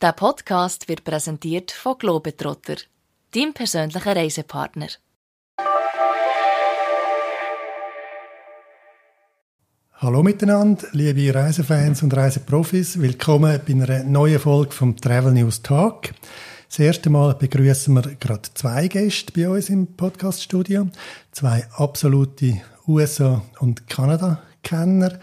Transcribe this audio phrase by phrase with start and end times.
[0.00, 2.76] Der Podcast wird präsentiert von Globetrotter,
[3.34, 4.86] deinem persönlichen Reisepartner.
[9.94, 13.00] Hallo miteinander, liebe Reisefans und Reiseprofis.
[13.00, 16.10] Willkommen bei einer neuen Folge vom Travel News Talk.
[16.68, 20.90] Das erste Mal begrüßen wir gerade zwei Gäste bei uns im Podcaststudio.
[21.32, 25.18] Zwei absolute USA- und Kanada-Kenner.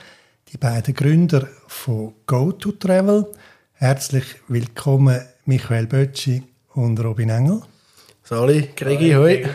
[0.51, 3.31] Die beiden Gründer von GoToTravel.
[3.77, 6.43] Herzlich willkommen Michael Bötschi
[6.75, 7.61] und Robin Engel.
[8.23, 9.49] Sali, Gregi, hoi.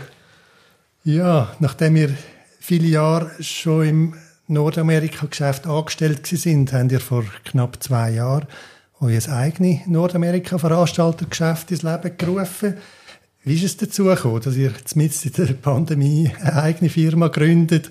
[1.05, 2.10] Ja, nachdem wir
[2.60, 4.15] viele Jahre schon im
[4.46, 8.46] Nordamerika-Geschäft angestellt sind, haben ihr vor knapp zwei Jahren
[9.01, 12.77] euer eigenes Nordamerika-Veranstaltergeschäft ins Leben gerufen.
[13.43, 17.91] Wie ist es dazu gekommen, dass ihr mitten in der Pandemie eine eigene Firma gründet,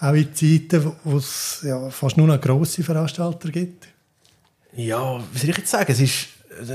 [0.00, 3.91] auch in Zeiten, wo es ja, fast nur noch grosse Veranstalter gibt?
[4.74, 5.92] Ja, wie soll ich jetzt sagen?
[5.92, 6.28] Es ist
[6.58, 6.74] also,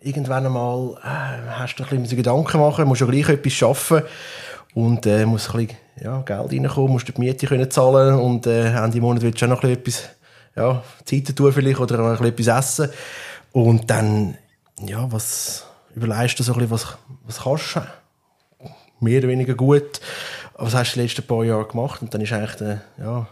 [0.00, 4.02] irgendwann einmal äh, hast du ein bisschen Gedanken machen, musst ja gleich etwas schaffen
[4.74, 8.72] und äh, muss ein bisschen ja, Geld reinkommen, musst die Miete können zahlen und äh,
[8.72, 10.16] Ende Monat willst du auch noch ein bisschen etwas
[10.56, 12.90] ja, Zeit tun vielleicht oder ein bisschen etwas essen
[13.52, 14.38] und dann
[14.80, 17.80] ja, was überlegst du so ein bisschen, was, was kannst du?
[19.00, 20.00] Mehr oder weniger gut.
[20.54, 22.00] Was hast du die letzten paar Jahre gemacht?
[22.00, 23.26] Und dann ist eigentlich der ja,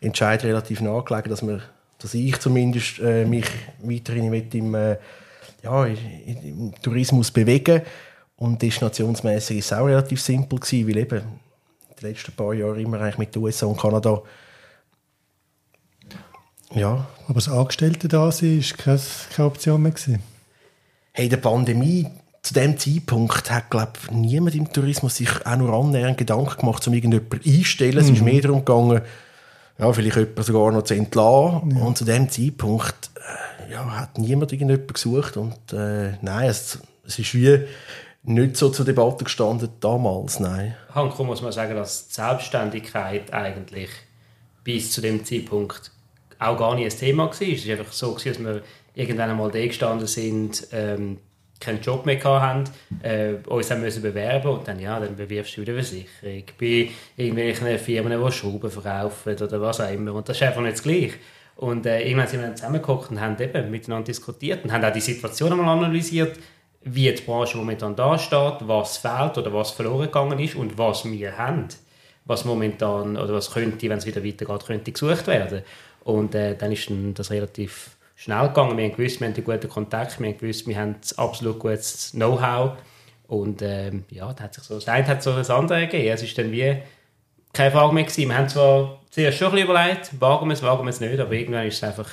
[0.00, 1.60] Entscheid relativ nahegelegen, dass wir
[2.04, 3.46] dass ich zumindest äh, mich
[3.82, 4.98] weiterhin im, äh,
[5.62, 7.80] ja, im Tourismus bewegen
[8.36, 11.22] und destinationsmäßig ist es auch relativ simpel gewesen, weil eben
[11.98, 14.22] die letzten paar Jahre immer eigentlich mit den USA und Kanada
[16.74, 17.06] ja.
[17.24, 19.00] Aber das Angestellte da sein ist keine,
[19.34, 20.22] keine Option mehr gewesen.
[21.12, 22.06] Hey, der Pandemie
[22.42, 26.92] zu dem Zeitpunkt hat, glaube niemand im Tourismus sich auch nur annähernd Gedanken gemacht, um
[26.92, 27.94] irgendjemanden einzustellen.
[27.94, 28.00] Mhm.
[28.00, 28.24] Es ist mhm.
[28.24, 29.00] mehr darum gegangen,
[29.78, 31.76] ja, vielleicht jemanden sogar noch zu entlassen.
[31.76, 31.84] Ja.
[31.84, 35.36] Und zu dem Zeitpunkt äh, ja, hat niemand irgendjemanden gesucht.
[35.36, 37.66] Und äh, nein, es, es ist wie
[38.24, 40.74] nicht so zur Debatte gestanden damals, nein.
[40.94, 43.90] Hanko muss man sagen, dass die Selbstständigkeit eigentlich
[44.62, 45.90] bis zu dem Zeitpunkt
[46.38, 47.32] auch gar nicht ein Thema war.
[47.32, 48.62] Es war einfach so, dass wir
[48.94, 51.18] irgendwann einmal da gestanden sind, ähm,
[51.64, 52.64] keinen Job mehr hatten,
[53.02, 57.78] äh, uns haben müssen bewerben und dann, ja, dann bewirbst du wieder Versicherung bei irgendwelchen
[57.78, 60.14] Firmen, die Schrauben verkaufen oder was auch immer.
[60.14, 61.14] Und das ist einfach nicht das Gleiche.
[61.56, 64.92] Und äh, irgendwann sind wir dann zusammengekommen und haben eben miteinander diskutiert und haben auch
[64.92, 66.36] die Situation einmal analysiert,
[66.82, 71.04] wie die Branche momentan da steht, was fehlt oder was verloren gegangen ist und was
[71.04, 71.68] wir haben.
[72.26, 75.62] Was momentan, oder was könnte, wenn es wieder weitergeht, könnte gesucht werden.
[76.04, 78.76] Und äh, dann ist dann das relativ schnell gegangen.
[78.76, 82.12] Wir haben gewusst, wir haben einen guten Kontakt, wir haben gewusst, wir haben absolut gutes
[82.12, 82.72] Know-how.
[83.26, 86.12] Und ähm, ja, da hat sich so, das eine hat so das andere gegeben.
[86.12, 86.76] Es ist dann wie
[87.52, 88.28] keine Frage mehr gewesen.
[88.28, 91.18] Wir haben zwar zuerst schon ein bisschen überlegt, wagen wir es, wagen wir es nicht,
[91.18, 92.08] aber irgendwann ist es einfach,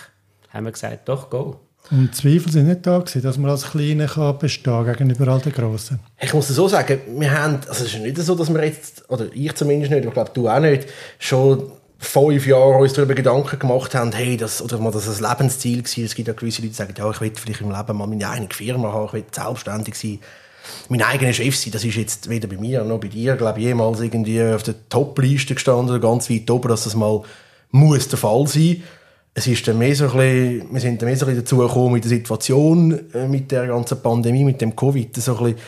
[0.49, 1.59] haben wir gesagt, doch, go.
[1.89, 5.51] Und Zweifel sind nicht da gewesen, dass man als Kleiner kann bestehen gegenüber all den
[5.51, 5.99] Grossen.
[6.21, 9.25] Ich muss so sagen, wir haben, also es ist nicht so, dass wir jetzt, oder
[9.33, 10.87] ich zumindest nicht, aber ich glaube du auch nicht,
[11.17, 15.83] schon fünf Jahren uns darüber Gedanken gemacht haben, hey, das, oder mal das ein Lebensziel
[15.83, 16.03] war.
[16.03, 18.27] Es gibt ja gewisse Leute, die sagen, ja, ich will vielleicht im Leben mal meine
[18.27, 20.19] eigene Firma haben, ich will selbstständig sein,
[20.89, 21.71] mein eigener Chef sein.
[21.71, 24.75] Das ist jetzt weder bei mir noch bei dir, glaube ich, jemals irgendwie auf der
[24.89, 27.21] Top-Liste gestanden oder ganz weit oben, dass das mal
[27.69, 28.81] muss der Fall sein.
[29.35, 31.57] Es ist dann mehr so ein bisschen, wir sind dann mehr so ein bisschen dazu
[31.57, 35.59] gekommen mit der Situation, äh, mit der ganzen Pandemie, mit dem Covid, so ein bisschen,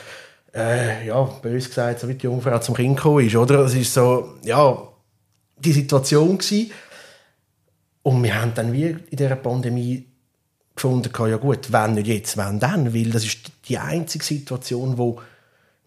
[0.56, 3.60] äh, ja, bös gesagt, so wie die Jungfrau zum Kind gekommen ist, oder?
[3.60, 4.93] Es ist so, ja,
[5.58, 6.72] die Situation gewesen.
[8.04, 10.06] Und wir haben dann wie in dieser Pandemie
[10.76, 15.22] gefunden, ja gut, wenn nicht jetzt, wenn dann, weil das ist die einzige Situation, wo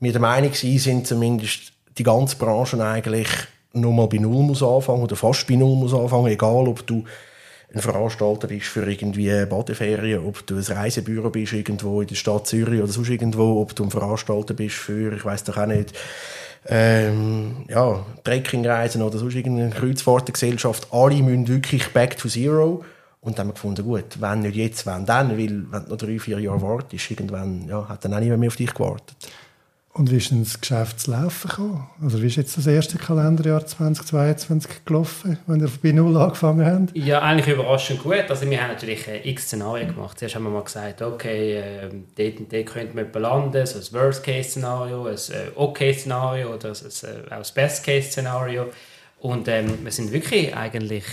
[0.00, 3.28] wir der Meinung sind, zumindest die ganze Branche eigentlich
[3.72, 7.04] nochmal bei Null muss anfangen oder fast bei Null muss anfangen, egal ob du
[7.74, 12.46] ein Veranstalter bist für irgendwie Badeferien, ob du ein Reisebüro bist irgendwo in der Stadt
[12.46, 15.92] Zürich oder sonst irgendwo, ob du ein Veranstalter bist für, ich weiß doch auch nicht,
[16.68, 22.84] ähm, ja, Trekkingreisen oder sonst irgendeine Kreuzfahrtengesellschaft, alle müssen wirklich back to zero.
[23.20, 25.96] Und dann haben wir gefunden, gut, wenn nicht jetzt, wenn dann, weil wenn du noch
[25.96, 29.16] drei, vier Jahre wartest, irgendwann ja, hat dann auch niemand mehr auf dich gewartet.
[29.96, 31.86] Und wie ist denn das Geschäft zu laufen gekommen?
[32.02, 36.94] Also wie ist jetzt das erste Kalenderjahr 2022 gelaufen, wenn ihr bei Null angefangen habt?
[36.94, 38.24] Ja, eigentlich überraschend gut.
[38.28, 40.18] Also wir haben natürlich äh, x Szenarien gemacht.
[40.18, 44.02] Zuerst haben wir mal gesagt, okay, äh, dort und dort könnte man landen, so ein
[44.02, 48.66] Worst-Case-Szenario, ein äh, Okay-Szenario oder ein, äh, auch ein Best-Case-Szenario.
[49.20, 51.04] Und ähm, wir sind wirklich eigentlich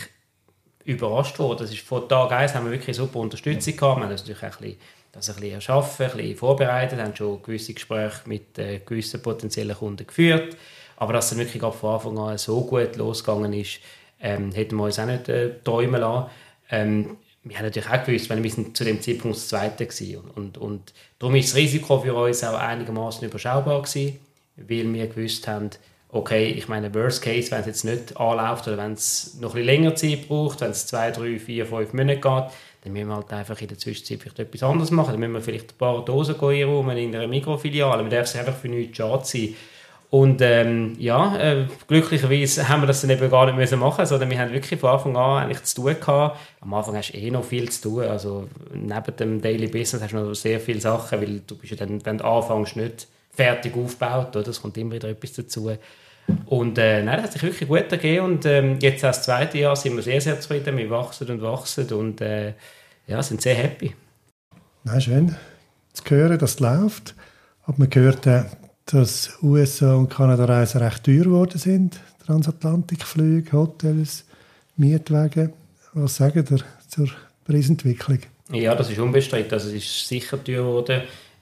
[0.83, 1.59] überrascht worden.
[1.59, 3.99] Das ist, von Tag 1 haben wir wirklich super Unterstützung gehabt.
[3.99, 4.77] Wir haben natürlich ein bisschen
[5.13, 9.77] das ein bisschen erschaffen, ein bisschen vorbereitet, haben schon gewisse Gespräche mit äh, gewissen potenziellen
[9.77, 10.57] Kunden geführt.
[10.97, 13.79] Aber dass es wirklich von Anfang an so gut losgegangen ist,
[14.19, 16.29] ähm, hätten wir uns auch nicht äh, träumen lassen.
[16.69, 19.87] Ähm, wir haben natürlich auch gewusst, weil wir sind zu dem Zeitpunkt das Zweite.
[20.17, 24.19] Und, und, und darum ist das Risiko für uns auch einigermaßen überschaubar gewesen,
[24.55, 25.69] weil wir gewusst haben,
[26.09, 29.65] okay, ich meine, Worst Case, wenn es jetzt nicht anläuft oder wenn es noch ein
[29.65, 32.43] bisschen länger Zeit braucht, wenn es zwei, drei, vier, fünf Monate geht,
[32.83, 35.11] dann müssen wir halt einfach in der Zwischenzeit vielleicht etwas anderes machen.
[35.11, 38.01] Dann müssen wir vielleicht ein paar Dosen einräumen in einer Mikrofiliale.
[38.01, 39.55] Man darf es einfach für nichts schade sein.
[40.09, 44.29] Und ähm, ja, äh, glücklicherweise haben wir das dann eben gar nicht müssen machen sondern
[44.29, 46.37] wir haben wirklich von Anfang an eigentlich zu tun gehabt.
[46.61, 50.13] Am Anfang hast du eh noch viel zu tun, also neben dem Daily Business hast
[50.13, 53.75] du noch sehr viele Sachen, weil du bist ja dann, wenn du anfängst, nicht fertig
[53.75, 55.71] aufgebaut, es kommt immer wieder etwas dazu.
[56.45, 59.75] Und äh, nein, das hat sich wirklich gut ergeben und ähm, jetzt das zweite Jahr
[59.75, 62.53] sind wir sehr, sehr zufrieden, wir wachsen und wachsen und äh,
[63.07, 63.93] ja, sind sehr happy.
[64.83, 65.35] Nein, schön
[65.93, 67.15] zu hören, dass es läuft.
[67.63, 68.43] Aber man gehört, äh,
[68.85, 71.99] dass USA und Kanada Reisen recht teuer geworden sind.
[72.25, 74.25] Transatlantikflüge, Hotels,
[74.75, 75.53] Mietwagen.
[75.93, 77.09] Was sagen ihr zur
[77.45, 78.19] Preisentwicklung?
[78.51, 79.53] Ja, das ist unbestritten.
[79.53, 81.01] Also es ist sicher teuer geworden.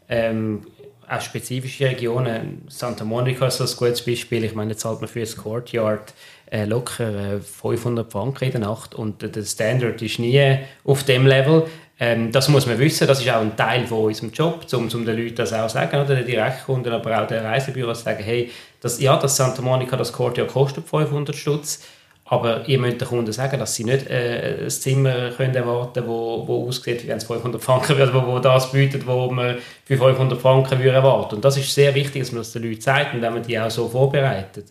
[0.09, 0.65] Ähm,
[1.11, 2.63] auch spezifische Regionen.
[2.69, 4.43] Santa Monica ist ein gutes Beispiel.
[4.45, 6.13] Ich meine, zahlt man für das Courtyard
[6.49, 11.27] äh, locker äh, 500 Franken in der Nacht und der Standard ist nie auf dem
[11.27, 11.65] Level.
[11.99, 15.05] Ähm, das muss man wissen, das ist auch ein Teil von unserem Job, um, um
[15.05, 18.23] den Leuten das auch zu sagen, oder den Direktkunden, aber auch den Reisebüros zu sagen,
[18.23, 18.49] hey,
[18.79, 21.83] das, ja, das Santa Monica, das Courtyard kostet 500 Stutz,
[22.31, 26.07] aber ihr müsst den Kunden sagen, dass sie nicht äh, ein Zimmer können erwarten können,
[26.07, 29.57] wo, wo aussieht, wie wenn es 500 Franken wird, wo, wo das bietet, wo man
[29.83, 31.35] für 500 Franken würde erwarten.
[31.35, 33.59] Und das ist sehr wichtig, dass man das den Leuten zeigt und wenn man die
[33.59, 34.67] auch so vorbereitet,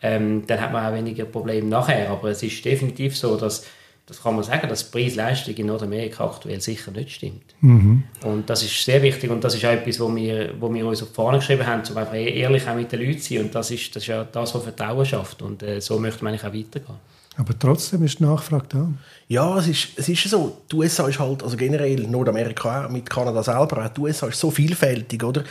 [0.00, 2.10] ähm, dann hat man auch weniger Probleme nachher.
[2.10, 3.66] Aber es ist definitiv so, dass
[4.10, 7.54] das kann man sagen, dass die Preis-Leistung in Nordamerika aktuell sicher nicht stimmt.
[7.60, 8.02] Mhm.
[8.24, 11.00] Und das ist sehr wichtig und das ist auch etwas, wo wir, wo wir uns
[11.00, 13.54] auf die Fahne geschrieben haben, um einfach ehrlich auch mit den Leuten zu sein und
[13.54, 16.44] das ist, das ist ja das, was Vertrauen schafft und äh, so möchte man eigentlich
[16.44, 16.98] auch weitergehen.
[17.36, 18.92] Aber trotzdem ist die Nachfrage da.
[19.28, 20.58] Ja, es ist, es ist so.
[20.70, 24.50] Die USA ist halt, also generell Nordamerika auch, mit Kanada selber, die USA ist so
[24.50, 25.44] vielfältig, oder?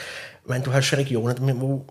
[0.46, 1.86] Wenn du hast Regionen, wo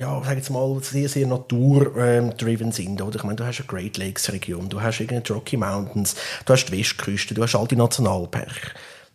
[0.00, 3.02] ja, sag jetzt mal, sehr, sehr natur-driven ähm, sind.
[3.02, 3.16] Oder?
[3.16, 6.16] Ich meine, du hast eine Great Lakes-Region, du hast die Rocky Mountains,
[6.46, 8.70] du hast die Westküste, du hast all die Nationalparks.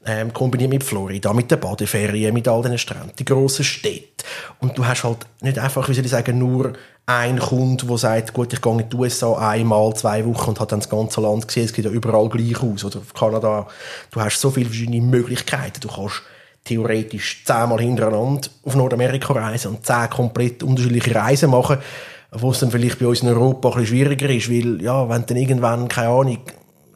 [0.07, 4.23] Ähm, kombiniert mit Florida, mit den Badeferien, mit all den Stränden, die grossen Städte.
[4.59, 6.73] Und du hast halt nicht einfach, wie soll ich sagen, nur
[7.07, 10.71] einen Kunden, der sagt, gut, ich gehe in die USA einmal, zwei Wochen und hat
[10.71, 12.85] dann das ganze Land gesehen, es sieht ja überall gleich aus.
[12.85, 13.65] Oder Kanada,
[14.11, 15.79] du hast so viele verschiedene Möglichkeiten.
[15.81, 16.21] Du kannst
[16.65, 21.77] theoretisch zehnmal hintereinander auf Nordamerika reisen und zehn komplett unterschiedliche Reisen machen,
[22.31, 25.21] wo es dann vielleicht bei uns in Europa ein bisschen schwieriger ist, weil, ja, wenn
[25.21, 26.39] du dann irgendwann, keine Ahnung,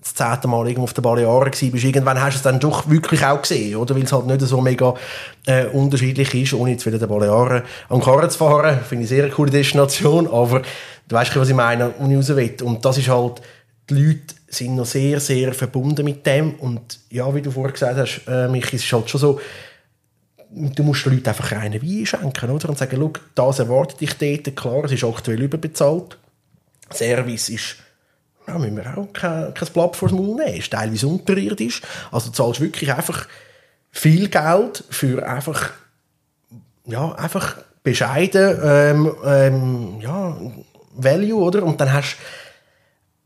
[0.02, 3.24] das zehnte Mal irgendwo auf den Balearen bist, irgendwann hast du es dann doch wirklich
[3.24, 3.96] auch gesehen, oder?
[3.96, 4.94] Weil es halt nicht so mega
[5.46, 8.80] äh, unterschiedlich ist, ohne jetzt wieder den Balearen an Karren zu fahren.
[8.88, 10.62] Finde ich eine sehr coole Destination, aber
[11.08, 12.56] du weißt, was ich meine, wo ich raus will.
[12.64, 13.42] Und das ist halt,
[13.90, 16.56] die Leute sind noch sehr, sehr verbunden mit dem.
[16.56, 19.40] Und ja, wie du vorher gesagt hast, äh, Michi, ist halt schon so,
[20.52, 22.70] du musst den Leuten einfach reinen Wein schenken, oder?
[22.70, 24.56] Und sagen, schau, das erwartet dich dort.
[24.56, 26.18] Klar, es ist aktuell überbezahlt.
[26.92, 27.76] Service ist,
[28.48, 30.58] ja, müssen wir auch kein, kein Blatt vor Maul nehmen.
[30.58, 31.82] Ist teilweise unterirdisch.
[32.12, 33.28] Also zahlst wirklich einfach
[33.92, 35.72] viel Geld für einfach,
[36.86, 40.38] ja, einfach bescheiden, ähm, ähm, ja,
[40.96, 41.64] Value, oder?
[41.64, 42.18] Und dann hast,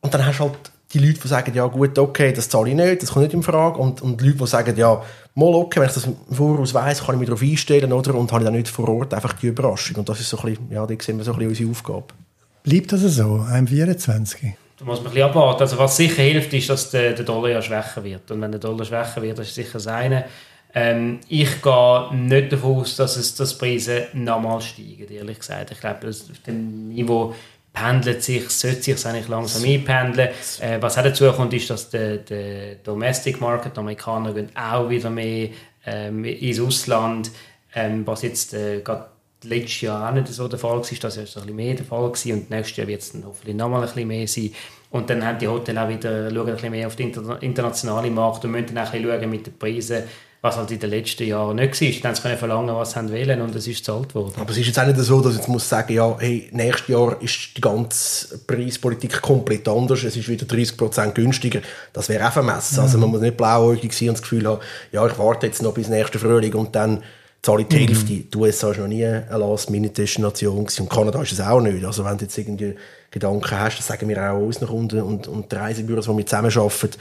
[0.02, 3.02] und dann hast halt die Leute, die sagen, ja gut, okay, das zahle ich nicht,
[3.02, 3.80] das kommt nicht in Frage.
[3.80, 5.02] Und, und die Leute, die sagen, ja,
[5.36, 8.16] mal okay, wenn ich das voraus weiss, kann ich mich darauf einstellen, oder?
[8.16, 9.98] Und habe ich dann nicht vor Ort einfach die Überraschung.
[9.98, 12.06] Und das ist so ein bisschen, ja, da sehen wir so ein bisschen unsere Aufgabe.
[12.64, 14.54] Bleibt das so, einem 24?
[14.78, 15.62] Da muss man ein bisschen abwarten.
[15.62, 18.30] Also was sicher hilft, ist, dass der, der Dollar ja schwächer wird.
[18.32, 20.26] Und wenn der Dollar schwächer wird, das ist sicher das eine.
[20.76, 25.72] Ähm, ich gehe nicht davon aus, dass es dass Preise nochmal steigen, ehrlich gesagt.
[25.72, 27.36] Ich glaube, auf dem Niveau
[27.74, 30.30] pendelt sich, sollte sich eigentlich langsam einpendeln.
[30.62, 34.90] Äh, was auch dazu kommt, ist, dass der, der Domestic Market, die Amerikaner gehen auch
[34.90, 35.50] wieder mehr
[35.86, 37.32] ähm, ins Ausland,
[37.74, 39.08] ähm, was jetzt äh, gerade
[39.44, 42.10] letztes Jahr auch nicht so der Fall war, das war ein bisschen mehr der Fall
[42.10, 44.54] gewesen, und nächstes Jahr wird es dann hoffentlich nochmal ein bisschen mehr sein.
[44.92, 47.12] Und dann haben die Hotels auch wieder, schauen ein bisschen mehr auf den
[47.42, 50.04] internationalen Markt und müssen dann auch ein bisschen schauen mit den Preisen,
[50.44, 51.90] was halt in den letzten Jahren nicht war.
[52.02, 54.34] Dann können sie verlangen, was sie wollen und es ist gezahlt worden.
[54.36, 56.90] Aber es ist jetzt auch nicht so, dass ich jetzt muss sagen, ja, hey, nächstes
[56.90, 61.62] Jahr ist die ganze Preispolitik komplett anders, es ist wieder 30% günstiger.
[61.94, 62.76] Das wäre auch vermessen.
[62.76, 62.82] Mhm.
[62.82, 64.60] Also man muss nicht blauäugig sein und das Gefühl haben,
[64.92, 67.02] ja, ich warte jetzt noch bis nächsten Frühling und dann
[67.42, 67.88] zahle ich die mhm.
[67.88, 68.14] Hälfte.
[68.14, 71.86] Die USA war noch nie eine Last-Minute-Destination und Kanada ist es auch nicht.
[71.86, 72.76] Also wenn du jetzt irgendwie
[73.12, 77.00] Gedanken hast, das sagen wir auch unseren Kunden und, und die Reisebüros, die wir zusammenarbeiten,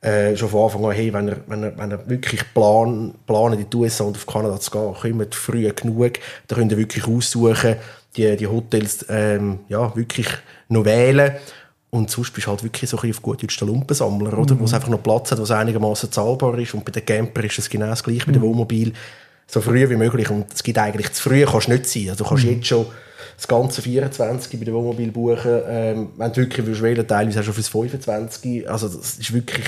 [0.00, 3.60] äh, schon von Anfang an, hey, wenn ihr, wenn ihr, wenn ihr wirklich plan, planen,
[3.60, 6.14] in die USA und auf Kanada zu gehen, kommt früh genug,
[6.48, 7.76] dann könnt ihr wirklich aussuchen,
[8.16, 10.28] die, die Hotels ähm, ja, wirklich
[10.68, 11.32] noch wählen.
[11.90, 14.54] Und sonst bist du halt wirklich so ein bisschen auf gut Deutsch der Lumpensammler, oder?
[14.54, 14.60] Mhm.
[14.60, 16.72] Wo es einfach noch Platz hat, was einigermaßen zahlbar ist.
[16.72, 18.34] Und bei den Camper ist es genau das gleiche mhm.
[18.34, 18.92] dem Wohnmobil.
[19.48, 20.30] So früh wie möglich.
[20.30, 22.10] Und es gibt eigentlich, zu früh kannst du nicht sein.
[22.10, 22.50] Also du kannst mhm.
[22.52, 22.86] jetzt schon
[23.36, 25.60] das ganze 24 bei dem Wohnmobil buchen.
[25.66, 28.68] Ähm, wenn du wirklich willst wählen, teilweise auch schon fürs 25.
[28.68, 29.66] Also das ist wirklich,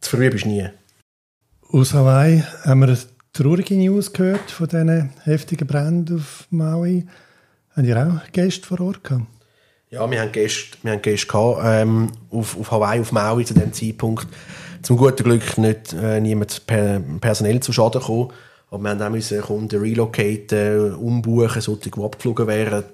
[0.00, 0.68] zu früh bist du nie.
[1.70, 2.98] Aus Hawaii haben wir eine
[3.32, 7.06] traurige News gehört von diesen heftigen Bränden auf Maui.
[7.74, 9.26] Haben ihr auch Gäste vor Ort gehabt?
[9.90, 13.54] Ja, wir haben Gäste, wir haben Gäste gehabt, ähm, auf, auf Hawaii, auf Maui zu
[13.54, 14.26] dem Zeitpunkt.
[14.82, 18.32] Zum guten Glück nicht äh, niemand per, personell zu Schaden gekommen.
[18.70, 22.84] Aber wir haben auch müssen Kunden relocaten, umbuchen, solche, die abgeflogen wären.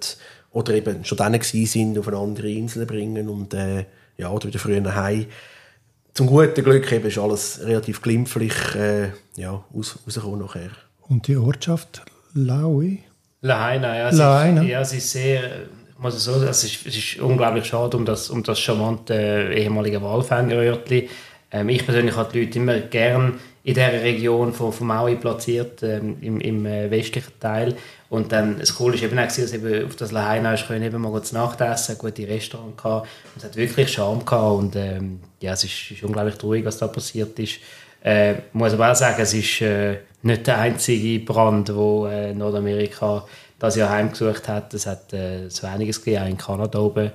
[0.50, 3.86] Oder eben schon dann sind, auf eine andere Insel bringen und, äh,
[4.18, 5.26] ja, oder wieder früher nach Hause.
[6.12, 10.70] Zum guten Glück eben ist alles relativ glimpflich, äh, ja, raus, rausgekommen nachher.
[11.08, 12.02] Und die Ortschaft
[12.34, 13.02] Laui?
[13.40, 14.10] Lahaina, ja.
[14.10, 14.62] Lahaina.
[14.62, 15.68] Ja, sie ist sehr
[16.02, 19.62] muss ich sagen, es ist, es ist unglaublich schade um das, um das charmante äh,
[19.62, 21.08] ehemalige Walfängerörtli.
[21.52, 25.82] Ähm, ich persönlich habe die Leute immer gern in dieser Region von, von Maui platziert,
[25.82, 27.76] ähm, im, im äh, westlichen Teil.
[28.08, 31.22] Und dann, das Coole war eben auch, dass eben auf das Lahaina können eben mal
[31.22, 33.08] zu Nacht essen, gute Restaurant gehabt.
[33.34, 36.78] Und es hat wirklich Charme gehabt und ähm, ja, es ist, ist, unglaublich traurig, was
[36.78, 37.60] da passiert ist.
[38.02, 43.24] Äh, muss aber auch sagen, es ist äh, nicht der einzige Brand, wo äh, Nordamerika
[43.58, 44.74] das Jahr heimgesucht hat.
[44.74, 47.12] Es hat äh, so einiges gegeben, auch in Kanada oben.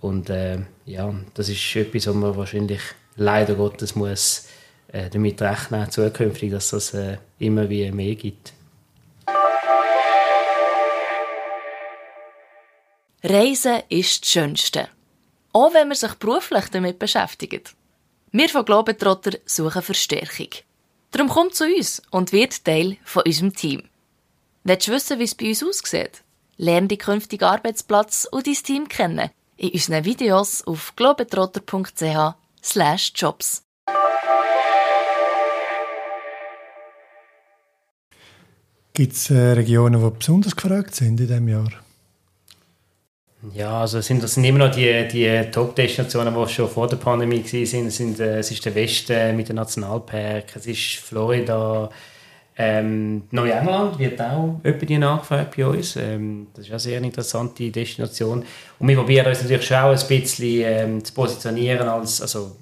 [0.00, 2.80] Und äh, ja, das ist etwas, was man wahrscheinlich
[3.16, 4.46] leider Gottes muss
[4.88, 8.52] äh, damit rechnen zukünftig, dass das äh, immer wie mehr gibt.
[13.22, 14.88] Reisen ist das Schönste.
[15.52, 17.74] Auch wenn man sich beruflich damit beschäftigt.
[18.30, 20.50] Wir von Globetrotter suchen Verstärkung.
[21.10, 23.82] Darum kommt zu uns und wird Teil von unserem Team.
[24.64, 26.22] Willst du wissen, wie es bei uns aussieht?
[26.56, 32.34] Lerne den künftigen Arbeitsplatz und dein Team kennen in unseren Videos auf globetrotter.ch
[32.66, 33.62] slash jobs.
[38.92, 41.70] Gibt es äh, Regionen, die besonders gefragt sind in diesem Jahr?
[43.54, 47.44] Ja, also sind, das sind immer noch die, die Top-Destinationen, die schon vor der Pandemie
[47.44, 47.90] waren.
[47.90, 51.90] Sind, äh, es ist der Westen mit den Nationalpark, es ist Florida,
[52.58, 55.96] ähm, Neuengland wird auch jemand nachgefragt bei uns.
[55.96, 58.44] Ähm, das ist eine sehr interessante Destination.
[58.78, 62.56] Und wir probieren uns natürlich schon auch ein bisschen ähm, zu positionieren als, also,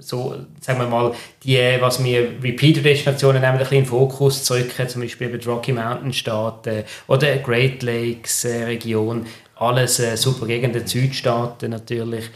[0.00, 4.88] so, sagen wir mal, die, was wir Repeater-Destinationen nehmen, ein bisschen in Fokus zu rücken,
[4.88, 12.30] zum Beispiel die Rocky Mountain-Staaten oder Great Lakes-Region, äh, alles äh, super Gegenden, Südstaaten natürlich.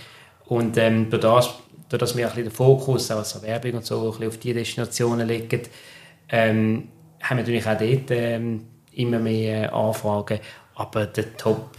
[0.46, 1.50] Und ähm, durch,
[1.88, 4.54] das, wir ein bisschen den Fokus, auch als Werbung und so, ein bisschen auf diese
[4.54, 5.60] Destinationen legen,
[6.30, 6.88] ähm,
[7.22, 10.40] haben wir natürlich auch dort ähm, immer mehr Anfragen.
[10.74, 11.70] Aber der Top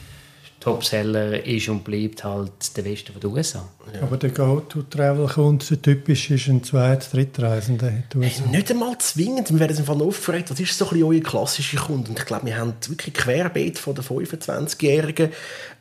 [0.59, 3.63] Topseller ist und bleibt halt der Westen von den USA.
[3.93, 4.01] Ja.
[4.01, 7.89] Aber der Go-To-Travel-Kunde, typisch ist ein Zweit-, Drittreisender.
[7.89, 9.49] Hey, nicht einmal zwingend.
[9.51, 12.09] Wir werden uns einfach aufgefragt, was ist so ein bisschen euer klassischer Kunde?
[12.09, 15.29] Und ich glaube, wir haben wirklich querbeet von den 25-Jährigen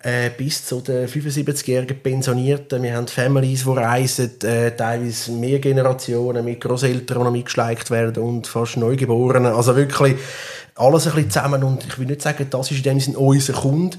[0.03, 2.81] äh, bis zu den 75-jährigen Pensionierten.
[2.81, 8.23] Wir haben Families, die reisen, äh, teilweise mehr Generationen mit Großeltern, die noch mitgeschleicht werden
[8.23, 9.53] und fast Neugeborenen.
[9.53, 10.15] Also wirklich
[10.77, 11.65] alles ein bisschen zusammen.
[11.65, 13.99] Und ich will nicht sagen, das ist in dem Sinne unser Kunde,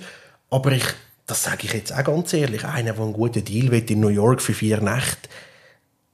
[0.49, 0.85] aber ich,
[1.25, 4.09] das sage ich jetzt auch ganz ehrlich, einer, der einen guten Deal will in New
[4.09, 5.29] York für vier Nächte,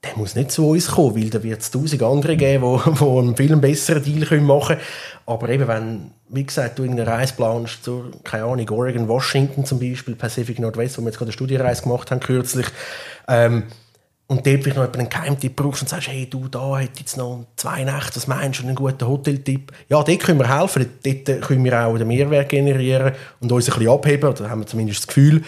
[0.04, 3.36] der muss nicht zu uns kommen, weil da wird es tausend andere geben, die, einen
[3.36, 4.82] viel besseren Deal machen können.
[5.26, 9.80] Aber eben, wenn, wie gesagt, du irgendeine Reise planst zu, keine Ahnung, Oregon, Washington zum
[9.80, 12.68] Beispiel, Pacific Northwest, wo wir jetzt gerade eine Studienreise gemacht haben kürzlich,
[13.28, 13.64] ähm,
[14.28, 17.46] und dort vielleicht noch einen Geheimtipp brauchst und sagst, hey, du, da hätte jetzt noch
[17.56, 19.72] zwei Nächte, was meinst du, einen guten Hoteltipp?
[19.88, 23.78] Ja, dort können wir helfen, dort können wir auch den Mehrwert generieren und uns ein
[23.78, 25.44] bisschen abheben, oder haben wir zumindest das Gefühl.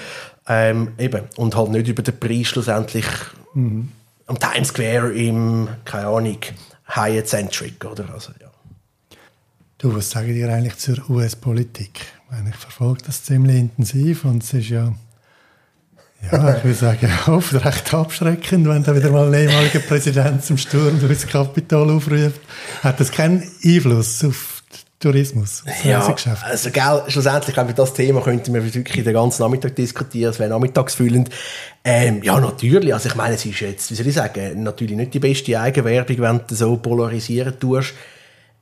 [0.48, 3.06] Ähm, eben, und halt nicht über den Preis schlussendlich
[3.54, 3.90] mhm.
[4.28, 6.38] am Times Square im, keine Ahnung,
[6.88, 8.06] Hyatt Centric, oder?
[8.14, 8.48] Also, ja.
[9.80, 12.06] Du, was sagen dir eigentlich zur US-Politik?
[12.48, 14.94] Ich verfolge das ziemlich intensiv und es ist ja
[16.32, 20.58] ja, ich würde sagen, oft recht abschreckend, wenn da wieder mal ein ehemaliger Präsident zum
[20.58, 22.42] Sturm durchs Kapital aufruft.
[22.84, 24.58] Hat das keinen Einfluss auf
[25.00, 29.44] Tourismus, auf ja, also gell, schlussendlich glaube ich, das Thema könnten wir wirklich den ganzen
[29.44, 31.30] Nachmittag diskutieren, es wäre nachmittagsfüllend.
[31.84, 35.14] Ähm, ja, natürlich, also ich meine, es ist jetzt, wie soll ich sagen, natürlich nicht
[35.14, 37.94] die beste Eigenwerbung, wenn du so polarisieren tust.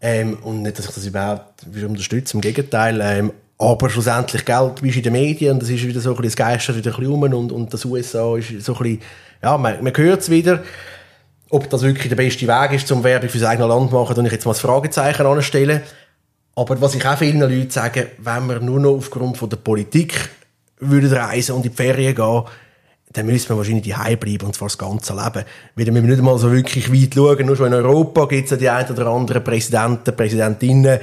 [0.02, 3.00] Ähm, und nicht, dass ich das überhaupt unterstütze, im Gegenteil.
[3.02, 6.36] Ähm, aber schlussendlich, gell, du bist in den Medien das ist wieder so ein bisschen,
[6.36, 9.02] das Geister wieder ein bisschen um und, und das USA ist so ein bisschen,
[9.42, 10.64] ja, man, man hört es wieder.
[11.50, 14.18] Ob das wirklich der beste Weg ist, zum Werbung für das eigene Land zu machen,
[14.18, 15.82] und ich jetzt mal das Fragezeichen anstellen.
[16.56, 20.30] Aber was ich auch vielen Leuten sage, wenn wir nur noch aufgrund von der Politik
[20.80, 22.44] würden reisen und in die Ferien gehen,
[23.14, 25.46] dann müsste man wahrscheinlich die bleiben, und zwar das ganze Leben.
[25.76, 28.58] Weil wir nicht mal so wirklich weit schauen, nur schon in Europa gibt es ja
[28.58, 31.00] die ein oder anderen Präsidenten, Präsidentinnen,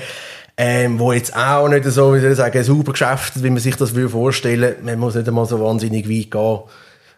[0.56, 3.76] ähm, wo jetzt auch nicht so, wie soll ich sagen, super geschäftet, wie man sich
[3.76, 4.82] das vorstellen würde.
[4.82, 6.61] Man muss nicht einmal so wahnsinnig weit gehen.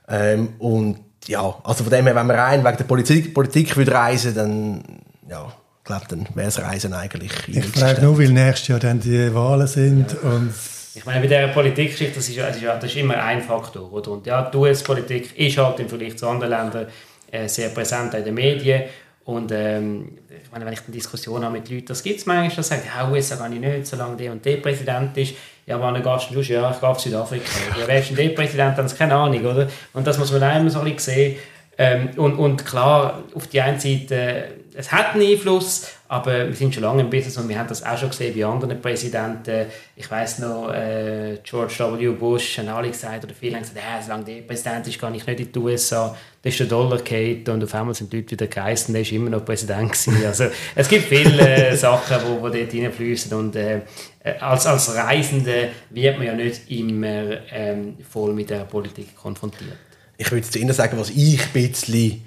[0.09, 3.93] Ähm, und ja, also von dem her, wenn man rein wegen der Politik, Politik würde
[3.93, 4.83] reisen, dann,
[5.29, 5.47] ja,
[5.79, 9.35] ich glaube, dann wäre das Reisen eigentlich Ich frage nur, weil nächstes Jahr dann die
[9.35, 10.31] Wahlen sind ja.
[10.31, 10.53] und
[10.97, 13.93] ich meine, bei dieser Politikgeschichte, das ist, das, ist, das ist immer ein Faktor.
[13.93, 14.13] Oder?
[14.13, 16.87] Und ja, die US-Politik ist halt im Vergleich zu anderen Ländern
[17.33, 18.85] äh, sehr präsent in den Medien.
[19.25, 20.19] Und ähm,
[20.53, 23.37] wenn ich eine Diskussion habe mit Leuten, das gibt es manchmal, dass sagen, ja, USA
[23.37, 25.35] kann ich nicht, solange der und der Präsident ist.
[25.67, 26.41] Ja, wann gehst du?
[26.41, 27.45] Ja, ich gehe auf Südafrika.
[27.81, 28.77] Ja, wer ist denn der Präsident?
[28.77, 29.69] Dann keine Ahnung, oder?
[29.95, 31.37] Und das muss man auch immer so ein bisschen sehen.
[31.79, 36.75] Ähm, und, und klar, auf die einen Seite, es hat einen Einfluss, aber wir sind
[36.75, 39.67] schon lange im Business und wir haben das auch schon gesehen bei anderen Präsidenten.
[39.97, 42.09] Ich weiß noch, äh, George W.
[42.11, 45.27] Bush haben alle gesagt, oder viele haben gesagt, äh, solange der Präsident ist, kann ich
[45.27, 46.17] nicht in die USA.
[46.43, 49.01] Da ist der Dollar geht und auf einmal sind die Leute wieder gereist und er
[49.01, 50.17] ist immer noch Präsident gewesen.
[50.27, 50.45] Also
[50.75, 53.81] es gibt viele äh, Sachen, die wo, wo dort reinfließen und äh,
[54.21, 59.79] äh, als, als Reisende wird man ja nicht immer ähm, voll mit der Politik konfrontiert
[60.17, 62.25] ich würde zu Ihnen sagen, was ich ein bisschen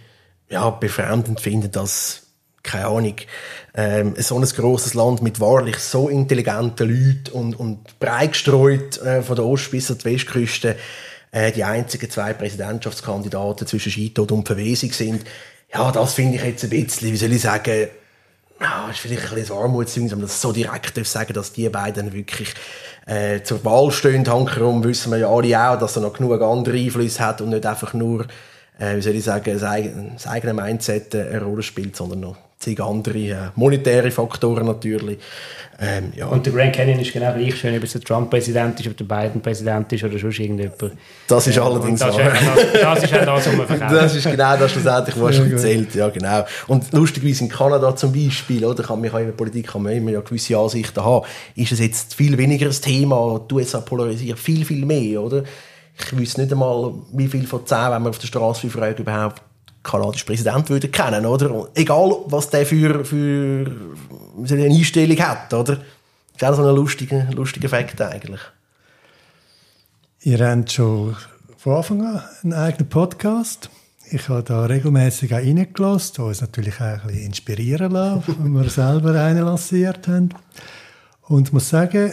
[0.50, 2.27] ja, befremdend finde, dass
[2.64, 3.16] keine Ahnung,
[3.74, 9.22] ähm, so ein grosses Land mit wahrlich so intelligenten Leuten und, und breit gestreut äh,
[9.22, 10.76] von der Ost- bis zur Westküste
[11.32, 15.26] äh, die einzigen zwei Präsidentschaftskandidaten zwischen Scheitod und Verwesung sind.
[15.74, 17.88] Ja, das finde ich jetzt ein bisschen, wie soll ich sagen,
[18.60, 22.14] ja, ist vielleicht ein bisschen Armutszeugnis, aber das so direkt darf sagen, dass die beiden
[22.14, 22.54] wirklich
[23.06, 24.28] äh, zur Wahl stehen.
[24.28, 27.66] Hankerum wissen wir ja alle auch, dass er noch genug andere Einflüsse hat und nicht
[27.66, 28.26] einfach nur,
[28.80, 32.80] äh, wie soll ich sagen, das eigene Mindset äh, eine Rolle spielt, sondern noch zig
[32.82, 35.20] andere äh, monetäre Faktoren natürlich.
[35.80, 36.26] Ähm, ja.
[36.26, 39.06] Und der Grand Canyon ist genau gleich schön, ob es der Trump-Präsident ist, ob der
[39.06, 40.98] Biden-Präsident ist oder sonst irgendjemand.
[41.28, 42.32] Das ist allerdings das, wahr.
[42.32, 43.94] das, das ist auch das, was man verkauft.
[43.94, 45.94] Das ist genau das schlussendlich, was schon erzählt.
[45.94, 46.46] Ja, genau.
[46.68, 50.10] Und lustigerweise in Kanada zum Beispiel, oder, kann man in der Politik kann man immer
[50.10, 54.66] ja gewisse Ansichten haben, ist es jetzt viel weniger ein Thema, die USA polarisiert viel,
[54.66, 55.44] viel mehr, oder?
[56.00, 59.42] Ich wüsste nicht einmal, wie viel von zehn, wenn man auf der Straße fragt, überhaupt
[59.88, 61.70] kanadischen Präsident würde kennen, oder?
[61.74, 63.66] Egal, was der für, für
[64.50, 65.78] eine Einstellung hat, oder?
[66.38, 68.42] Das ist auch so ein lustiger, lustiger Fakt eigentlich.
[70.22, 71.16] Ihr habt schon
[71.58, 73.70] von Anfang an einen eigenen Podcast.
[74.12, 78.70] Ich habe da regelmäßig auch reingelassen, uns natürlich auch ein bisschen inspirieren lassen, wenn wir
[78.70, 80.30] selber einen lanciert haben.
[81.24, 82.12] Und ich muss sagen,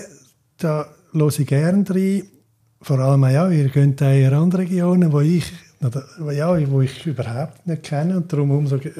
[0.58, 2.22] da höre ich gerne rein.
[2.82, 5.52] Vor allem auch, ihr geht auch in andere Regionen, wo ich
[6.32, 8.90] ja, wo ich überhaupt nicht kenne und darum umso äh,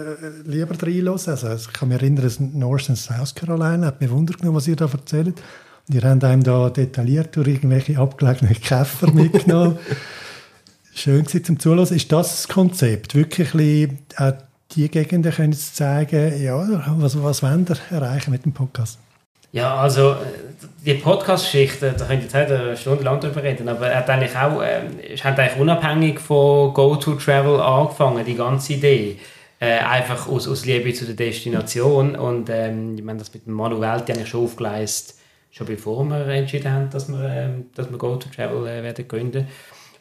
[0.45, 1.21] lieber reinhören.
[1.27, 4.69] Also, ich kann mich erinnern, dass North und South Carolina hat mir Wunder genommen, was
[4.69, 5.41] ihr da erzählt.
[5.89, 9.79] Und ihr habt einem da detailliert durch irgendwelche abgelegenen Käfer mitgenommen.
[10.95, 11.95] Schön zum Zuhören.
[11.95, 13.15] Ist das das Konzept?
[13.15, 13.55] Wirklich
[14.17, 14.33] auch
[14.73, 16.57] die Gegenden können zeigen, ja,
[16.99, 18.99] was, was wollen ihr erreichen mit dem Podcast?
[19.55, 20.17] Ja, also
[20.85, 24.37] die Podcast-Geschichte, da könnt ihr jetzt eine Stunde lang drüber reden, aber er hat eigentlich
[24.37, 29.17] auch, äh, hat eigentlich unabhängig von Go-To-Travel angefangen, die ganze Idee.
[29.61, 33.53] Äh, einfach aus, aus Liebe zu der Destination und ähm, ich meine, das mit dem
[33.53, 35.15] Manu Welt eigentlich schon aufgeleistet,
[35.53, 39.47] schon bevor wir entschieden haben, dass wir, ähm, wir Go-To-Travel äh, werden gründen.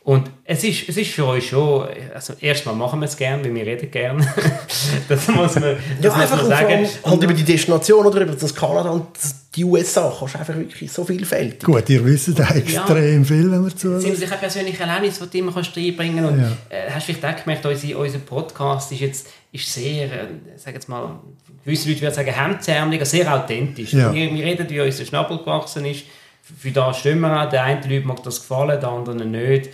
[0.05, 3.55] Und es ist, es ist für euch schon, also erstmal machen wir es gerne, weil
[3.55, 4.27] wir reden gerne.
[5.07, 6.87] das muss man, das ja, einfach man sagen.
[7.05, 9.07] Halt über die Destination oder über das Kanada und
[9.55, 11.63] die USA kannst du einfach wirklich so vielfältig.
[11.63, 13.23] Gut, ihr wisst extrem ja.
[13.23, 13.97] viel, wenn wir zu.
[14.01, 16.31] Sind sich auch persönliche Erlebnisse, die du immer kannst reinbringen kannst.
[16.33, 16.77] Und ja.
[16.77, 20.73] äh, hast du vielleicht auch gemerkt, unser, unser Podcast ist jetzt ist sehr, äh, sag
[20.73, 21.17] jetzt mal,
[21.63, 23.93] gewisse Leute würden sagen, hemdsärmeliger, sehr authentisch.
[23.93, 24.13] Ja.
[24.13, 26.03] Wir, wir reden, wie unser Schnabel gewachsen ist.
[26.41, 27.49] Für das stimmen wir auch.
[27.49, 29.69] Der eine Leute mag das gefallen, der andere nicht.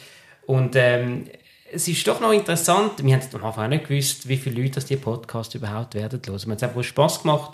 [0.49, 1.25] Und ähm,
[1.71, 4.75] es ist doch noch interessant, wir haben am Anfang auch nicht gewusst, wie viele Leute
[4.75, 6.39] das die Podcast überhaupt werden hören.
[6.41, 7.51] Wir haben es einfach Spass gemacht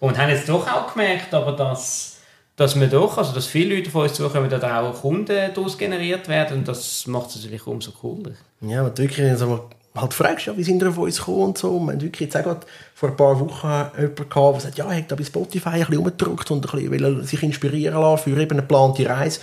[0.00, 2.20] und haben jetzt doch auch gemerkt, aber dass,
[2.56, 6.26] dass wir doch, also dass viele Leute von uns zukommen, dass auch Kunden daraus generiert
[6.28, 8.32] werden und das macht es natürlich umso cooler.
[8.62, 11.78] Ja, und wirklich, also, halt fragst, ja, wie sind ihr auf uns gekommen und so.
[11.78, 12.56] Haben wirklich jetzt auch
[12.94, 13.66] vor ein paar Wochen
[14.00, 16.90] jemanden gehabt, der sagt, ja, er hat da bei Spotify ein bisschen umgedrückt und ein
[16.90, 19.40] bisschen sich inspirieren lassen für eben eine geplante Reise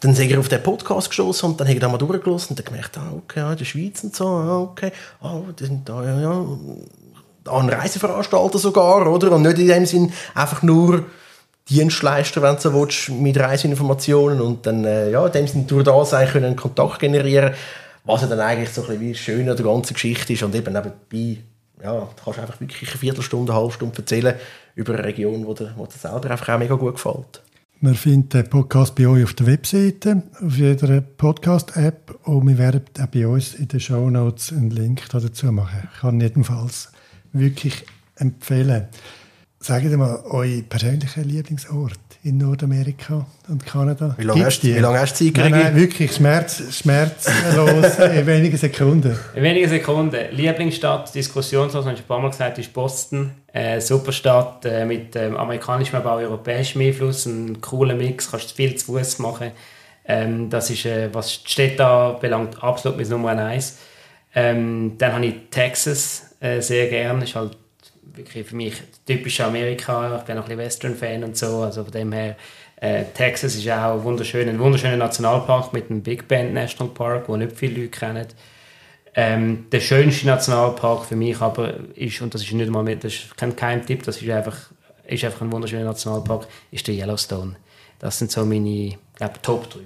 [0.00, 2.66] dann sind wir auf den Podcast gestoßen und dann haben wir mal durchgelassen und dann
[2.66, 6.20] gemerkt, ah, okay, ja, in Schweiz und so, ah, okay, ah, die sind da, ja,
[6.20, 6.46] ja,
[7.50, 9.32] ein Reiseveranstalter sogar, oder?
[9.32, 11.04] Und nicht in dem Sinn einfach nur
[11.68, 15.84] Dienstleister, wenn du so willst, mit Reiseinformationen und dann, äh, ja, in dem Sinn durch
[15.84, 17.54] das eigentlich können Kontakt generieren,
[18.04, 20.54] was ja dann eigentlich so ein bisschen wie schön an der ganzen Geschichte ist und
[20.54, 21.42] eben nebenbei,
[21.82, 24.34] ja, du kannst einfach wirklich eine Viertelstunde, eine halbe Stunde erzählen
[24.74, 27.42] über eine Region, die dir, die dir selber einfach auch mega gut gefällt.
[27.80, 32.82] Man findet den Podcast bei euch auf der Webseite, auf jeder Podcast-App und wir werden
[33.00, 35.88] auch bei uns in den Show Notes einen Link dazu machen.
[35.94, 36.90] Ich kann jedenfalls
[37.32, 37.84] wirklich
[38.16, 38.88] empfehlen.
[39.60, 44.14] Sagt mal euer persönlicher Lieblingsort in Nordamerika und Kanada.
[44.18, 48.56] Wie lange hast, wie lange hast du Zeit Nein, nein, wirklich Schmerz, schmerzlos in wenigen
[48.56, 49.16] Sekunden.
[49.34, 50.16] In wenigen Sekunden.
[50.32, 53.30] Lieblingsstadt, diskussionslos, habe ich ein paar Mal gesagt, ist Boston.
[53.52, 57.26] Äh, super Stadt äh, mit ähm, amerikanischem, aber auch europäischem Einfluss.
[57.26, 59.52] Ein cooler Mix, kannst viel zu Fuß machen.
[60.04, 63.78] Ähm, das ist, äh, was die Städte anbelangt, absolut mit Nummer eins.
[64.34, 67.24] Ähm, dann habe ich Texas äh, sehr gerne.
[67.24, 67.56] Ist halt
[68.18, 68.74] wirklich für mich
[69.06, 70.18] typisch Amerika.
[70.18, 71.62] Ich bin auch ein bisschen Western-Fan und so.
[71.62, 72.36] Also von dem her,
[72.76, 77.36] äh, Texas ist auch wunderschön, ein wunderschöner Nationalpark mit dem Big Bend National Park, wo
[77.36, 78.26] nicht viele Leute kennen.
[79.14, 83.14] Ähm, der schönste Nationalpark für mich aber ist, und das ist nicht mal mit, das
[83.14, 84.56] ist kein Geheimtipp, das ist einfach,
[85.06, 87.56] ist einfach ein wunderschöner Nationalpark, ist der Yellowstone.
[87.98, 89.80] Das sind so meine glaub, Top 3.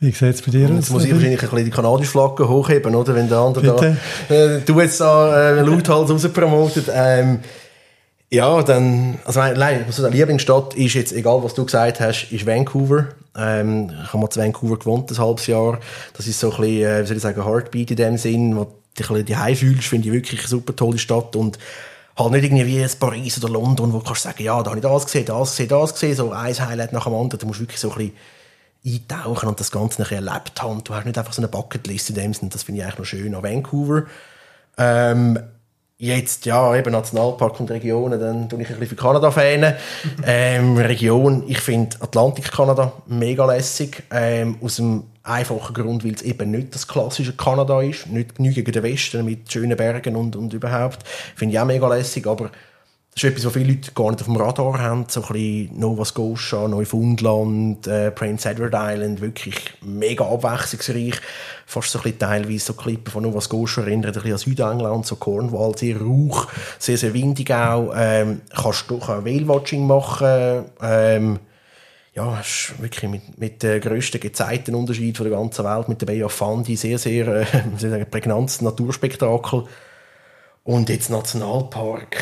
[0.00, 0.76] Wie sieht es bei dir aus?
[0.76, 3.14] Jetzt muss ich wahrscheinlich ein bisschen die kanadische Flagge hochheben, oder?
[3.16, 3.96] Wenn der andere Bitte?
[4.28, 6.84] da, äh, du jetzt da äh, lauthals rauspromotet.
[6.94, 7.40] Ähm,
[8.30, 13.08] ja, dann, also nein, die Lieblingsstadt ist jetzt, egal was du gesagt hast, ist Vancouver.
[13.36, 15.78] Ähm, ich habe mal zu Vancouver gewohnt, ein halbes Jahr.
[16.14, 18.64] Das ist so ein bisschen, äh, wie soll ich sagen, Heartbeat in dem Sinn, wo
[18.64, 21.58] du dich ein bisschen fühlst, finde ich wirklich eine super tolle Stadt und
[22.18, 24.78] halt nicht irgendwie wie in Paris oder London, wo du kannst sagen, ja, da habe
[24.78, 27.38] ich das gesehen, das gesehen, das gesehen, so ein Highlight nach dem anderen.
[27.38, 28.12] Du musst wirklich so ein
[28.84, 30.84] bisschen eintauchen und das Ganze nachher erlebt haben.
[30.84, 33.06] Du hast nicht einfach so eine Bucketlist in dem Sinn, das finde ich eigentlich noch
[33.06, 34.04] schön an Vancouver.
[34.76, 35.38] Ähm,
[36.00, 39.74] Jetzt, ja, eben Nationalpark und Regionen, dann tue ich ein bisschen für Kanada fähnen.
[40.24, 44.04] ähm, Region, ich finde Atlantik-Kanada mega lässig.
[44.12, 48.06] Ähm, aus dem einfachen Grund, weil es eben nicht das klassische Kanada ist.
[48.06, 51.00] Nicht genügend den Westen mit schönen Bergen und, und überhaupt.
[51.34, 52.52] Finde ich auch mega lässig, aber
[53.18, 55.06] das ist etwas, was viele Leute gar nicht auf dem Radar haben.
[55.08, 61.20] So ein bisschen Nova Scotia, Neufundland, äh, Prince Edward Island, wirklich mega abwechslungsreich.
[61.66, 65.06] Fast so ein bisschen teilweise so Klippen von Nova Scotia erinnern ein bisschen an Südengland,
[65.06, 66.46] so Cornwall, sehr rauch,
[66.78, 67.92] sehr, sehr windig auch.
[67.96, 70.66] Ähm, kannst du auch Whale-Watching machen.
[70.80, 71.40] Ähm,
[72.14, 76.22] ja, hast wirklich mit, mit der grössten Gezeitenunterschied von der ganzen Welt, mit der Bay
[76.22, 77.46] of Fundy, sehr, sehr, äh,
[77.78, 79.64] sehr prägnantes Naturspektakel.
[80.62, 82.16] Und jetzt Nationalpark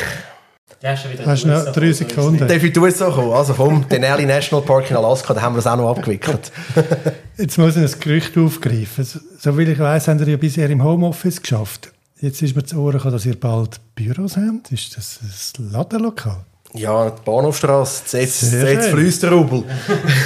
[0.82, 2.46] ja, hast du wieder hast noch drei Sekunden.
[2.46, 3.32] Darf ich du jetzt so kommen?
[3.32, 6.52] Also vom Denali National Park in Alaska, da haben wir das auch noch abgewickelt.
[7.36, 9.06] jetzt muss ich ein Gerücht aufgreifen.
[9.38, 11.92] So wie ich weiss, haben ihr ja bisher im Homeoffice geschafft.
[12.20, 14.72] Jetzt ist mir zu Ohren gekommen, dass ihr bald Büros habt.
[14.72, 15.20] Ist das
[15.58, 16.44] ein Ladenlokal?
[16.72, 19.64] Ja, die Bahnhofstrasse, jetzt, jetzt fließt der Rubel.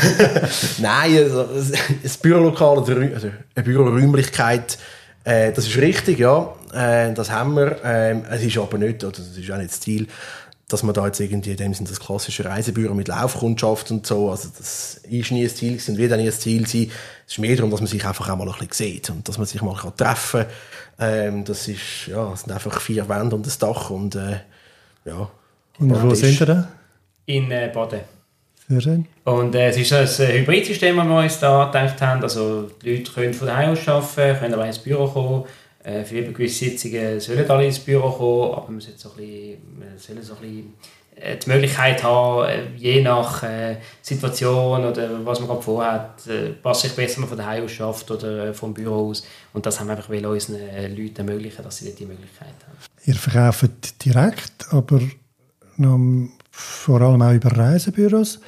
[0.79, 2.95] Nein, also, ein Bürolokal, also
[3.55, 4.79] eine Büroräumlichkeit,
[5.25, 6.53] äh, das ist richtig, ja.
[6.73, 7.79] Äh, das haben wir.
[7.85, 10.07] Ähm, es ist aber nicht, oder das ist auch nicht das Ziel,
[10.69, 14.31] dass man da jetzt irgendwie in dem Sinne das klassische Reisebüro mit Laufkundschaft und so,
[14.31, 16.91] also das ist nie ein Ziel und wird auch nie ein Ziel sein.
[17.27, 19.37] Es ist mehr darum, dass man sich einfach auch mal ein bisschen sieht und dass
[19.37, 20.51] man sich mal kann treffen kann.
[21.01, 24.41] Ähm, das ist, ja, es sind einfach vier Wände und ein Dach und, äh,
[25.05, 25.29] ja.
[25.79, 26.69] Und wo sind wir da?
[27.27, 28.01] In äh, Baden.
[28.69, 29.07] Sehr schön.
[29.25, 32.23] Und äh, es ist ein äh, Hybridsystem, das wir uns da gedacht haben.
[32.23, 35.45] Also die Leute können von daheim aus arbeiten, können aber ins Büro kommen.
[35.83, 39.59] Äh, für gewisse Sitzungen sollen alle ins Büro kommen, aber man sollte so ein bisschen,
[39.97, 40.75] sollen so ein bisschen
[41.17, 43.43] äh, die Möglichkeit haben, äh, je nach
[44.03, 46.23] Situation oder was man gerade vorhat,
[46.63, 49.25] passt sich besser man von daheim aus schafft oder vom Büro aus.
[49.55, 50.61] Und das haben wir einfach unseren
[50.95, 52.77] Leuten ermöglichen, dass sie die Möglichkeit haben.
[53.07, 55.01] Ihr verkauft direkt, aber
[56.51, 58.39] vor allem auch über Reisebüros.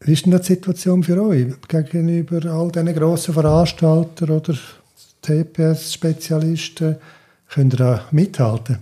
[0.00, 4.54] Wie ist denn die Situation für euch gegenüber all diesen grossen Veranstaltern oder
[5.24, 6.96] TPS-Spezialisten?
[7.48, 8.78] Könnt ihr da mithalten?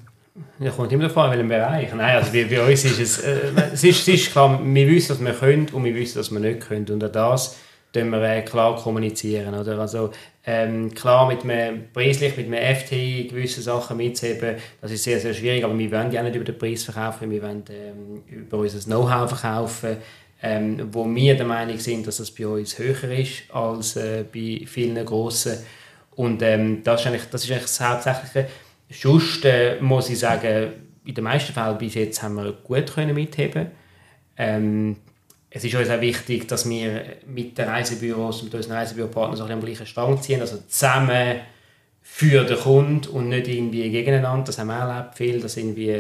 [0.59, 1.95] Ja, kommt immer davon, in welchem Bereich.
[1.95, 5.11] Nein, also bei, bei uns ist es, äh, es, ist, es ist klar, wir wissen,
[5.11, 6.87] was wir können und wir wissen, was wir nicht können.
[6.89, 7.57] Und auch das
[7.93, 9.55] können wir äh, klar kommunizieren.
[9.55, 9.79] Oder?
[9.79, 10.11] Also,
[10.45, 15.35] ähm, klar, mit einem preislich, mit einem FTI gewisse Sachen mitzuheben, das ist sehr, sehr
[15.35, 18.81] schwierig, aber wir wollen ja nicht über den Preis verkaufen, wir wollen ähm, über unser
[18.81, 19.99] Know-how verkaufen
[20.43, 24.67] ähm, wo wir der Meinung sind, dass das bei uns höher ist als äh, bei
[24.67, 25.59] vielen grossen.
[26.15, 28.49] Und ähm, das, ist eigentlich, das ist eigentlich das Hauptsächliche.
[28.91, 30.73] Sonst äh, muss ich sagen,
[31.05, 33.69] in den meisten Fällen bis jetzt haben wir gut können mitheben
[34.37, 34.97] ähm,
[35.55, 39.61] es ist uns auch wichtig, dass wir mit den Reisebüros, mit unseren Reisebüropartnern so am
[39.61, 41.41] gleichen Strang ziehen, also zusammen
[42.01, 44.47] für den Kunden und nicht irgendwie gegeneinander.
[44.47, 45.91] Das haben wir erlebt viel, dass irgendwie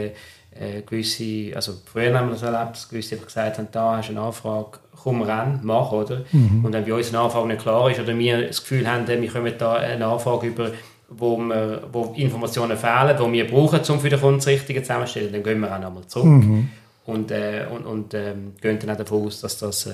[0.58, 4.12] äh, gewisse, also früher haben wir das erlebt, dass gewisse gesagt haben, da hast du
[4.12, 6.24] eine Anfrage, komm ran, mach, oder?
[6.32, 6.64] Mhm.
[6.64, 9.30] Und wenn bei uns eine Anfrage nicht klar ist oder wir das Gefühl haben, wir
[9.30, 10.70] kommen da eine Anfrage über,
[11.08, 15.32] wo, wir, wo Informationen fehlen, die wir brauchen, um für den Kunden das Richtige zusammenzustellen,
[15.32, 16.26] dann gehen wir auch nochmal zurück.
[16.26, 16.68] Mhm.
[17.04, 19.92] Und, äh, und, und ähm, gehen dann auch davon aus, dass das äh,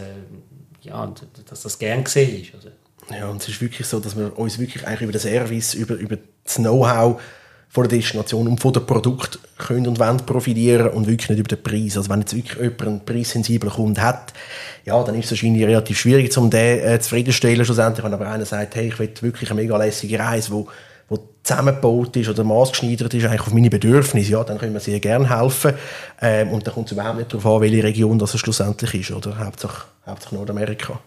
[0.82, 1.12] ja,
[1.48, 2.54] dass das gern gesehen ist.
[2.54, 2.68] Also.
[3.10, 5.94] Ja, und es ist wirklich so, dass wir uns wirklich eigentlich über den Service, über,
[5.94, 7.20] über das Know-how
[7.70, 11.48] von der Destination und von dem Produkt können und wollen profitieren und wirklich nicht über
[11.48, 11.96] den Preis.
[11.96, 14.32] Also wenn jetzt wirklich jemand einen preissensiblen Kunden hat,
[14.84, 18.04] ja, dann ist es wahrscheinlich relativ schwierig, um den äh, zufriedenzustellen schlussendlich.
[18.04, 20.68] Wenn aber einer sagt, hey, ich will wirklich eine mega lässige Reise, wo,
[21.10, 25.00] wo zusammengebaut ist oder maßgeschneidert ist, eigentlich auf meine Bedürfnisse, ja, dann können wir sehr
[25.00, 25.74] gerne helfen.
[26.22, 29.38] Ähm, und dann kommt es überhaupt nicht darauf an, welche Region das schlussendlich ist, oder?
[29.38, 31.00] Hauptsächlich, hauptsächlich Nordamerika.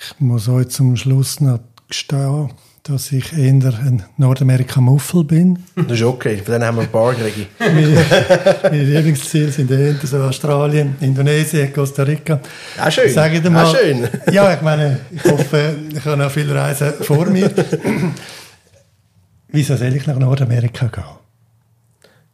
[0.00, 2.50] Ich muss euch zum Schluss noch gestehen,
[2.86, 5.58] dass ich eher ein Nordamerika-Muffel bin.
[5.74, 7.46] Das ist okay, von denen haben wir ein paar, Gregi.
[7.58, 12.40] meine, Lieblingsziele sind eher so Australien, Indonesien, Costa Rica.
[12.78, 13.10] Auch schön.
[13.10, 14.06] Sag ich dir mal, Auch schön.
[14.30, 17.50] Ja, ich meine, ich hoffe, ich habe noch viele Reisen vor mir.
[19.48, 21.04] Wieso soll ich nach Nordamerika gehen?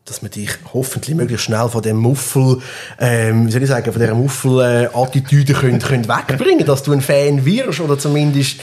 [0.06, 2.58] dass man dich hoffentlich möglichst schnell von dem Muffel,
[2.98, 7.44] ähm, wie soll ich sagen, von dieser Muffel-Attitüde könnt, könnt wegbringen, dass du ein Fan
[7.44, 8.56] wirst oder zumindest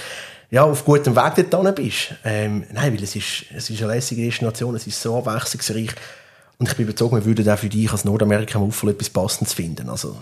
[0.50, 2.16] ja, auf gutem Weg dort bist.
[2.24, 5.92] Ähm, nein, weil es ist, es ist eine lässige Destination, es ist so abwechslungsreich
[6.58, 9.90] und ich bin überzeugt, wir würden auch für dich als Nordamerika-Muffel etwas Passendes finden.
[9.90, 10.18] Also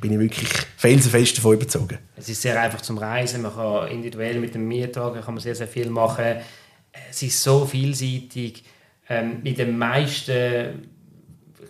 [0.00, 1.98] bin ich wirklich felsenfest davon überzeugt.
[2.16, 5.54] Es ist sehr einfach zum Reisen, man kann individuell mit dem Mietwagen kann man sehr,
[5.54, 6.36] sehr viel machen.
[7.10, 8.64] Es ist so vielseitig
[9.08, 10.92] ähm, in den meisten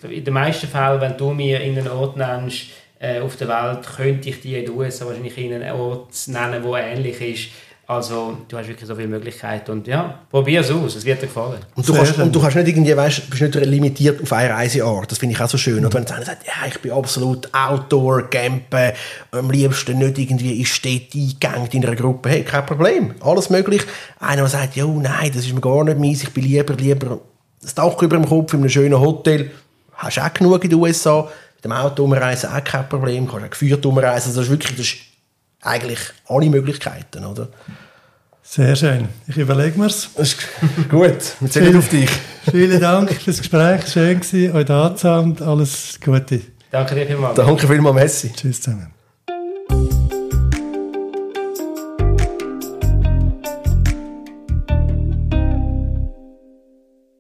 [0.03, 2.67] in den meisten Fällen, wenn du mir in einen Ort nennst
[2.99, 6.63] äh, auf der Welt, könnte ich dir in den USA wahrscheinlich in einen Ort nennen,
[6.63, 7.49] der ähnlich ist.
[7.89, 11.27] Also, du hast wirklich so viele Möglichkeiten und ja, probier es aus, es wird dir
[11.27, 11.61] gefallen.
[11.77, 15.13] Und du, kannst, und du kannst nicht irgendwie, weißt, bist nicht limitiert auf eine Reiseart,
[15.13, 15.79] das finde ich auch so schön.
[15.79, 15.87] Mhm.
[15.87, 18.91] Oder wenn einer sagt, ja, ich bin absolut Outdoor, Campen,
[19.31, 23.83] am liebsten nicht irgendwie in Städte eingegangen in einer Gruppe, hey, kein Problem, alles möglich.
[24.19, 27.21] Einer, der sagt, ja, nein, das ist mir gar nicht meins, ich bin lieber, lieber
[27.63, 29.53] das Dach über dem Kopf in einem schönen Hotel,
[29.95, 33.51] hast auch genug in den USA, mit dem Auto umreisen auch kein Problem, kannst auch
[33.51, 34.97] geführt umreisen, also das ist wirklich, das ist
[35.67, 37.49] eigentlich alle Möglichkeiten, oder?
[38.43, 39.09] Sehr schön.
[39.27, 40.09] Ich überlege mir's.
[40.89, 42.11] Gut, wir zählen auf dich.
[42.49, 43.89] Vielen Dank fürs Gespräch.
[43.89, 45.37] Schön gewesen, euch da zu haben.
[45.43, 46.43] Alles Gute.
[46.71, 47.35] Danke dir vielmals.
[47.35, 48.33] Danke vielmals, Messi.
[48.33, 48.96] Tschüss zusammen.